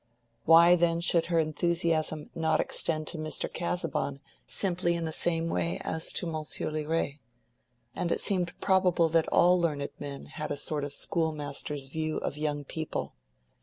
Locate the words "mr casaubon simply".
3.19-4.95